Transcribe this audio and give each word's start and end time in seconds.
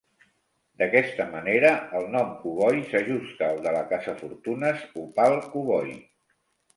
D'aquesta 0.81 1.25
manera, 1.33 1.69
el 1.99 2.07
nom 2.15 2.31
Koboi 2.45 2.81
s'ajusta 2.93 3.49
al 3.49 3.61
de 3.65 3.73
la 3.75 3.83
caçafortunes 3.91 4.81
Opal 5.03 5.37
Koboi. 5.53 5.93